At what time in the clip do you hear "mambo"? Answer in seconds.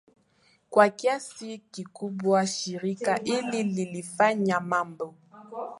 4.59-5.15